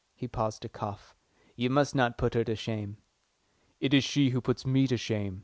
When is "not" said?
1.93-2.17